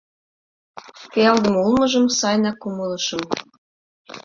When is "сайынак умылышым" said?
2.19-3.21